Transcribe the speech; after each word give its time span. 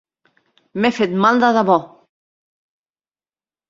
M'he 0.79 0.91
fet 1.01 1.15
mal 1.27 1.43
de 1.45 1.53
debò. 1.59 1.79